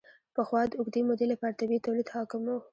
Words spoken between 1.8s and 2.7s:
تولید حاکم و.